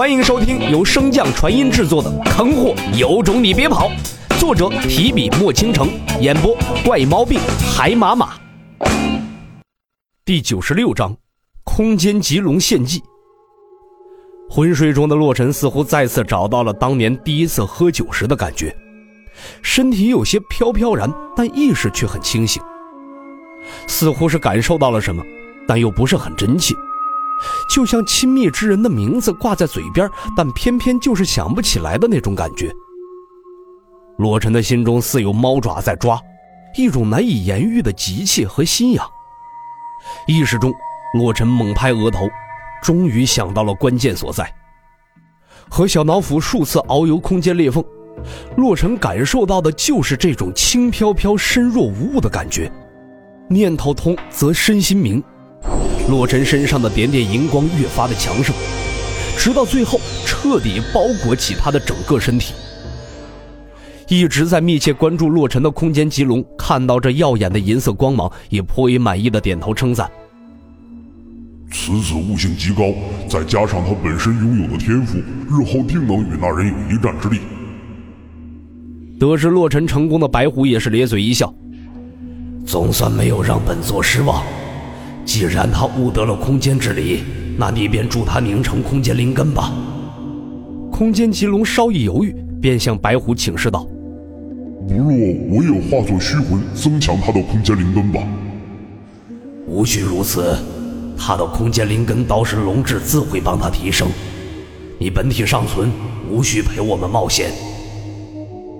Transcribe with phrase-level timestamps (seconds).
[0.00, 3.90] 欢迎收听由升降传音制作的《坑货有种你别跑》，
[4.40, 5.90] 作者提笔墨倾城，
[6.22, 7.38] 演播怪毛病
[7.70, 8.32] 海马马。
[10.24, 11.14] 第九十六章，
[11.64, 13.02] 空间棘龙献祭。
[14.48, 18.74] 昏睡中的洛尘似乎再次找到了当年第一次喝酒时的感觉，
[19.60, 22.62] 身体有些飘飘然，但意识却很清醒，
[23.86, 25.22] 似乎是感受到了什么，
[25.68, 26.74] 但又不是很真切。
[27.74, 32.72] 就像亲密之人的名字挂在嘴边，但偏偏就是想不起来的那种感觉。
[34.18, 36.20] 洛尘的心中似有猫爪在抓，
[36.76, 39.06] 一种难以言喻的急切和心痒。
[40.26, 40.72] 意识中，
[41.14, 42.28] 洛尘猛拍额头，
[42.82, 44.52] 终于想到了关键所在。
[45.68, 47.84] 和小脑斧数次遨游空间裂缝，
[48.56, 52.70] 洛尘感受到的就是这种轻飘飘、身若无物的感觉。
[53.48, 55.22] 念头通，则身心明。
[56.10, 58.52] 洛尘身上的点点荧光越发的强盛，
[59.38, 62.52] 直到最后彻底包裹起他的整个身体。
[64.08, 70.10] 一直在密切关注洛尘的空间棘龙看到这耀眼的银色光芒，也颇为满意的点头称赞
[71.70, 72.92] ：“此子悟性极高，
[73.28, 77.38] 再加上他本身拥有的天赋，日后定能与那人有一战之力。”
[79.20, 81.54] 得知洛尘成功的白虎也是咧嘴一笑
[82.66, 84.42] ：“总算没有让本座失望。”
[85.24, 87.22] 既然他悟得了空间之理，
[87.56, 89.72] 那你便助他凝成空间灵根吧。
[90.90, 93.86] 空间棘龙稍一犹豫，便向白虎请示道
[94.88, 95.06] ：“不若
[95.48, 98.20] 我也化作虚魂，增强他的空间灵根吧。”
[99.66, 100.58] 无需如此，
[101.16, 104.08] 他的空间灵根倒是龙智自会帮他提升。
[104.98, 105.90] 你本体尚存，
[106.28, 107.50] 无需陪我们冒险。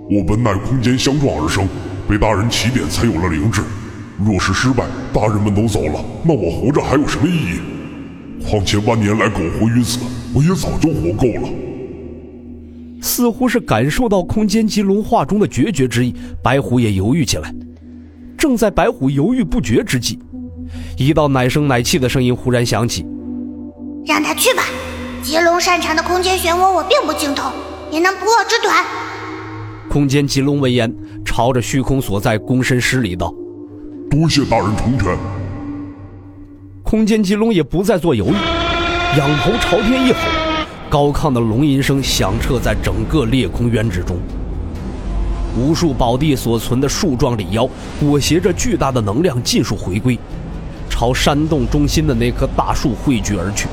[0.09, 1.65] 我本乃空间相撞而生，
[2.09, 3.61] 被大人起点才有了灵智。
[4.23, 7.59] 若是失败，大人们都走了，那我活着还有什么意义？
[8.47, 9.99] 况且万年来苟活于此，
[10.33, 11.49] 我也早就活够了。
[13.01, 16.13] 似乎是感受到空间棘龙话中的决绝之意，
[16.43, 17.53] 白虎也犹豫起来。
[18.37, 20.19] 正在白虎犹豫不决之际，
[20.97, 23.05] 一道奶声奶气的声音忽然响起
[24.05, 24.63] ：“让他去吧，
[25.23, 27.51] 棘龙擅长的空间漩涡我并不精通，
[27.91, 28.83] 也能补我之短。”
[29.89, 30.91] 空间棘龙闻言，
[31.25, 33.33] 朝着虚空所在躬身施礼道。
[34.11, 35.17] 多谢大人成全。
[36.83, 38.35] 空间棘龙也不再做犹豫，
[39.17, 40.19] 仰头朝天一吼，
[40.89, 44.17] 高亢的龙吟声响彻在整个裂空渊之中。
[45.57, 47.65] 无数宝地所存的树状里腰
[48.01, 50.19] 裹挟着巨大的能量，尽数回归，
[50.89, 53.69] 朝山洞中心的那棵大树汇聚而去。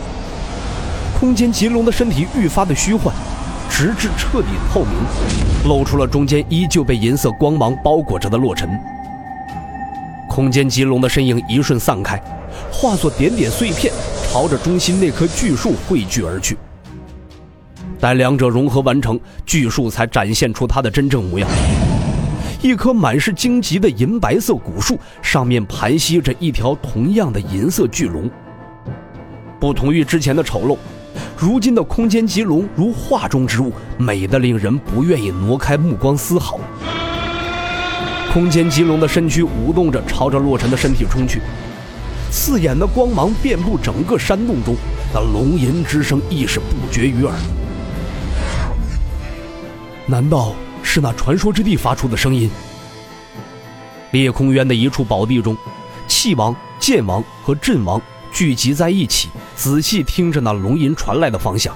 [1.19, 3.13] 空间棘龙的身体愈发的虚幻，
[3.69, 8.71] 直至彻底透明，露出了中间依旧被银色光芒包裹着的洛尘。
[10.39, 12.17] 空间棘龙的身影一瞬散开，
[12.71, 13.93] 化作点点碎片，
[14.31, 16.57] 朝着中心那棵巨树汇聚而去。
[17.99, 21.51] 待两者融合完成，巨树才展现出它的真正模样：
[22.63, 28.31] 一棵满是荆棘的银白色古树，上面盘膝着一条同样的银色巨龙。
[29.59, 30.77] 不同于之前的丑陋，
[31.37, 36.61] 如今的空间棘龙如画中之物，美得令人不愿意挪开目光丝毫。
[38.39, 41.43] 空间棘龙的身躯舞动着，朝着洛尘的身体冲去，
[42.31, 44.77] 刺眼的光芒遍布整个山洞中，
[45.13, 47.35] 那龙吟之声亦是不绝于耳。
[50.07, 50.55] 难道
[50.85, 52.49] 是那传说之地发出的声音？
[54.13, 55.57] 裂空渊的一处宝地中，
[56.07, 58.01] 气王、剑王和阵王
[58.33, 61.75] 聚集在一起，仔细听着那龙吟传来的方向。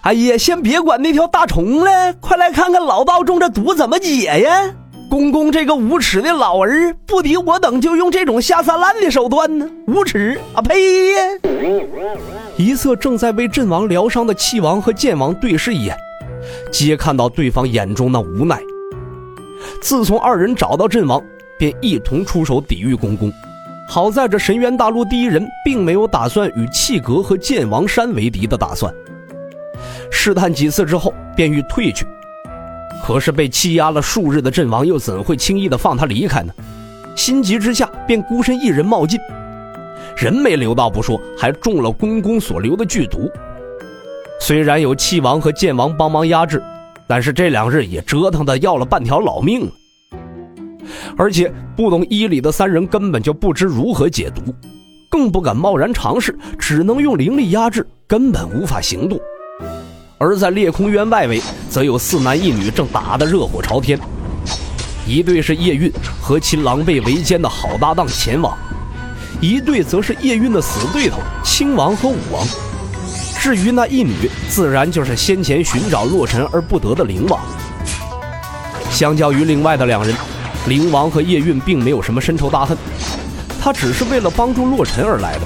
[0.00, 4.74] 哎呀，先别管那条大虫了，快来看看老道中这毒怎么解呀！
[5.14, 9.70] 公公这个无耻的老儿，不敌我等就用这种下三滥的手段呢？
[9.86, 10.60] 无耻啊！
[10.60, 10.76] 呸！
[12.56, 15.96] 一侧正在为阵王疗伤的气王和剑王对视一眼，
[16.72, 18.58] 皆看到对方眼中那无奈。
[19.80, 21.22] 自从二人找到阵王，
[21.56, 23.32] 便一同出手抵御公公。
[23.88, 28.92] 好在这神渊大陆第一人并没有打算与气阁和剑王山为敌的打算。
[30.10, 32.04] 试探几次之后，便欲退去。
[33.06, 36.50] 可是被欺压了数日的阵王又怎会轻易的放他离开呢？
[37.14, 39.20] 心急之下，便孤身一人冒进，
[40.16, 43.30] 人没留到不说，还中了公公所留的剧毒。
[44.40, 46.62] 虽然有气王和剑王帮忙压制，
[47.06, 49.72] 但是这两日也折腾的要了半条老命了。
[51.14, 54.40] 而且不懂医理的三人根本就不知如何解毒，
[55.10, 59.20] 更不敢贸然尝试，只能用灵力压制，根本无法行动。
[60.18, 63.98] 而在裂空渊外围，则有四男一女正打得热火朝天。
[65.06, 68.56] 一队是叶韵和其狼狈为奸的好搭档钱王，
[69.40, 72.46] 一队则是叶韵的死对头青王和武王。
[73.38, 77.38] 至于那一女，自然就是先前寻找洛尘而不得的灵王。
[78.90, 80.14] 相较于另外的两人，
[80.68, 82.78] 灵王和叶韵并没有什么深仇大恨，
[83.60, 85.40] 他只是为了帮助洛尘而来的。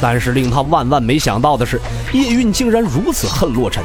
[0.00, 1.80] 但是令他万万没想到的是，
[2.12, 3.82] 叶韵竟然如此恨洛尘，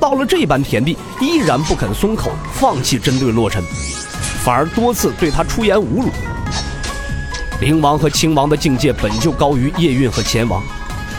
[0.00, 3.62] 到了这般田地，依然不肯松口，放弃针对洛尘，
[4.44, 6.10] 反而多次对他出言侮辱。
[7.60, 10.62] 灵王和青王的境界本就高于叶韵和钱王，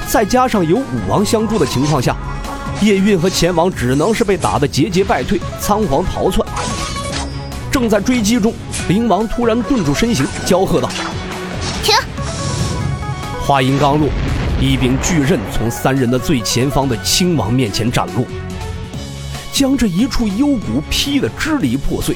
[0.08, 2.16] 再加上有武王相助的情况下，
[2.82, 6.48] 叶韵和钱王只能是被打得节节败退，仓皇逃窜。
[7.72, 8.54] 正在追击中，
[8.88, 10.88] 灵王突然顿住身形，娇喝道：“！”
[13.48, 14.10] 话音刚落，
[14.60, 18.26] 一柄巨刃从三人的最前方的亲王面前斩落，
[19.54, 22.14] 将这一处幽谷劈得支离破碎。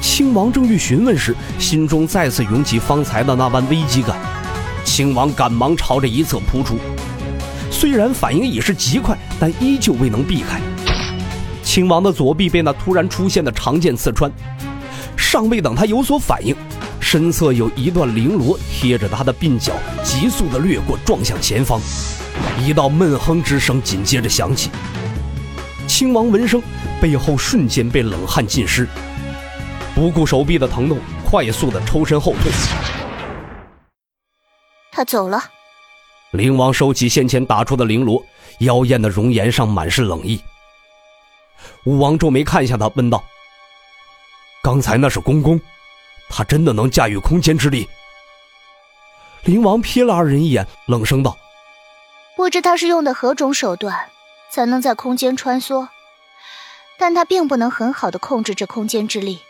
[0.00, 4.16] 亲王正欲询问时，心中再次涌起方才的那般危机感。
[4.84, 6.78] 亲王赶忙朝着一侧扑出，
[7.68, 10.60] 虽然反应已是极快，但依旧未能避开。
[11.64, 14.30] 亲王的左臂被那突然出现的长剑刺穿，
[15.16, 16.54] 尚未等他有所反应，
[17.00, 19.72] 身侧有一段绫罗贴着他的鬓角，
[20.02, 21.80] 急速的掠过，撞向前方。
[22.60, 24.70] 一道闷哼之声紧接着响起。
[25.86, 26.62] 青王闻声，
[27.00, 28.86] 背后瞬间被冷汗浸湿。
[29.94, 32.52] 不顾手臂的疼痛，快速的抽身后退。
[34.92, 35.42] 他走了。
[36.32, 38.22] 灵王收起先前打出的绫罗，
[38.58, 40.40] 妖艳的容颜上满是冷意。
[41.84, 43.24] 武王皱眉看向他，问道
[44.62, 45.58] ：“刚才那是公公，
[46.28, 47.88] 他真的能驾驭空间之力？”
[49.44, 51.38] 灵王瞥了二人一眼，冷声道
[52.36, 54.10] ：“不知他是用的何种手段，
[54.50, 55.88] 才能在空间穿梭，
[56.98, 59.40] 但他并不能很好的控制这空间之力。”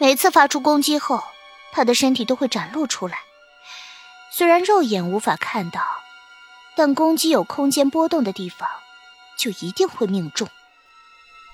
[0.00, 1.22] 每次发出攻击后，
[1.72, 3.18] 他的身体都会展露出来。
[4.32, 5.80] 虽然肉眼无法看到，
[6.76, 8.68] 但攻击有空间波动的地方，
[9.38, 10.48] 就一定会命中。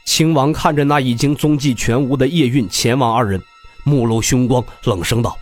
[0.06, 3.42] 青王看着那已经踪迹全无的叶韵、前往二人，
[3.84, 5.36] 目露凶光，冷声道：“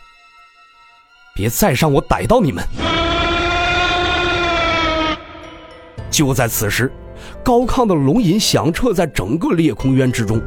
[1.35, 2.65] 别再让我逮到你们！”
[6.11, 6.93] 就在此时，
[7.45, 10.41] 高亢的龙吟响彻在整个裂空渊之中。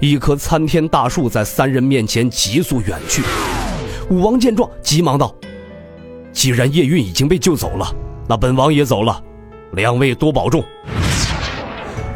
[0.00, 3.22] 一棵参天大树在三人面前急速远去，
[4.10, 5.34] 武王见状，急忙道
[6.32, 7.94] ：“既然叶韵已经被救走了，
[8.28, 9.22] 那本王也走了，
[9.72, 10.64] 两位多保重。”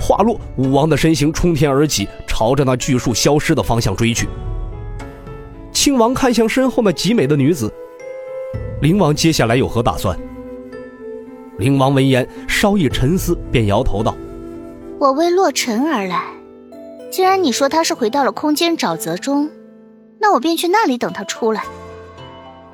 [0.01, 4.29] 话落，武王的身形冲天而起，朝着那巨树消失的方向追去。
[5.87, 7.73] 青王看向身后那极美的女子，
[8.83, 10.19] 灵王接下来有何打算？
[11.59, 14.13] 灵王闻言稍一沉思，便摇头道
[14.99, 16.25] ：“我为洛尘而来。”
[17.09, 19.49] 既然你说他是回到了空间沼泽中，
[20.19, 21.63] 那我便去那里等他出来。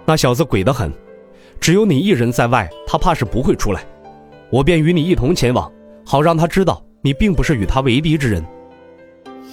[0.06, 0.90] 那小子鬼得很，
[1.60, 3.84] 只有你一人在外，他怕是不会出来。
[4.48, 5.70] 我便与你一同前往，
[6.02, 8.42] 好让他知道你并不是与他为敌之人。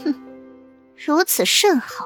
[0.01, 0.15] 哼，
[0.95, 2.05] 如此甚好。